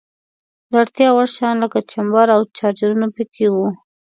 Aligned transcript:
د 0.69 0.73
اړتیا 0.81 1.09
وړ 1.15 1.27
شیان 1.35 1.55
لکه 1.63 1.79
جمپر 1.91 2.27
او 2.35 2.41
چارجرونه 2.57 3.07
په 3.15 3.23
کې 3.33 3.45
وو. 3.53 3.67